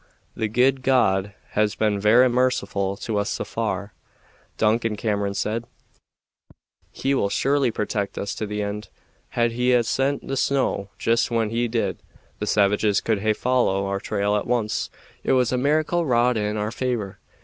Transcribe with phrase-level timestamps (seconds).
[0.35, 3.93] "The guid God has been vera merciful to us sae far,"
[4.57, 5.65] Duncan Cameron said;
[6.91, 8.89] "he will surely protect us to the end.
[9.37, 12.01] Had he na sent the snow just when he did,
[12.39, 14.89] the savages could hae followed our trail at once;
[15.23, 17.19] it was a miracle wrought in our favor.